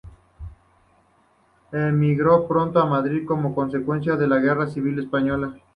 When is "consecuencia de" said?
3.53-4.25